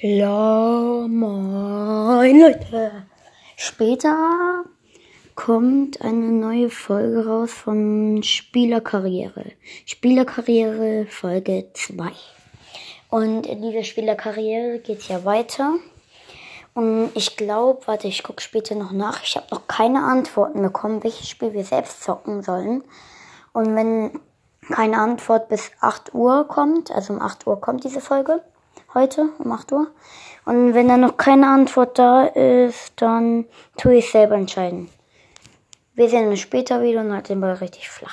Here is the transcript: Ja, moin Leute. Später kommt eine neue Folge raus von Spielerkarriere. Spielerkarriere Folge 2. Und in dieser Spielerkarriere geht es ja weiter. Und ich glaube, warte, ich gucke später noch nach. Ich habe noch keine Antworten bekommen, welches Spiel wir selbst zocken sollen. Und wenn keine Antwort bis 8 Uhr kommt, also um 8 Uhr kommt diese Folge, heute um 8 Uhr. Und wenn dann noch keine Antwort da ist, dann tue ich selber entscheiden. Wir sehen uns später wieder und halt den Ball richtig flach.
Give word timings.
Ja, 0.00 1.06
moin 1.06 2.40
Leute. 2.40 3.04
Später 3.56 4.64
kommt 5.36 6.00
eine 6.00 6.32
neue 6.32 6.70
Folge 6.70 7.26
raus 7.26 7.52
von 7.52 8.22
Spielerkarriere. 8.22 9.52
Spielerkarriere 9.84 11.06
Folge 11.06 11.68
2. 11.74 12.10
Und 13.10 13.46
in 13.46 13.62
dieser 13.62 13.84
Spielerkarriere 13.84 14.78
geht 14.78 15.00
es 15.00 15.08
ja 15.08 15.24
weiter. 15.24 15.74
Und 16.74 17.10
ich 17.14 17.36
glaube, 17.36 17.86
warte, 17.86 18.08
ich 18.08 18.22
gucke 18.22 18.40
später 18.40 18.74
noch 18.74 18.92
nach. 18.92 19.22
Ich 19.22 19.36
habe 19.36 19.46
noch 19.50 19.68
keine 19.68 20.02
Antworten 20.02 20.62
bekommen, 20.62 21.04
welches 21.04 21.28
Spiel 21.28 21.52
wir 21.52 21.64
selbst 21.64 22.02
zocken 22.02 22.42
sollen. 22.42 22.82
Und 23.52 23.76
wenn 23.76 24.18
keine 24.70 24.98
Antwort 24.98 25.48
bis 25.48 25.70
8 25.80 26.14
Uhr 26.14 26.48
kommt, 26.48 26.90
also 26.90 27.12
um 27.12 27.20
8 27.20 27.46
Uhr 27.46 27.60
kommt 27.60 27.84
diese 27.84 28.00
Folge, 28.00 28.42
heute 28.94 29.28
um 29.38 29.52
8 29.52 29.72
Uhr. 29.72 29.86
Und 30.44 30.74
wenn 30.74 30.88
dann 30.88 31.02
noch 31.02 31.16
keine 31.16 31.48
Antwort 31.48 31.98
da 31.98 32.24
ist, 32.26 32.92
dann 32.96 33.44
tue 33.76 33.96
ich 33.96 34.10
selber 34.10 34.34
entscheiden. 34.34 34.88
Wir 35.94 36.08
sehen 36.08 36.28
uns 36.28 36.40
später 36.40 36.82
wieder 36.82 37.00
und 37.00 37.12
halt 37.12 37.28
den 37.28 37.40
Ball 37.40 37.52
richtig 37.54 37.88
flach. 37.88 38.10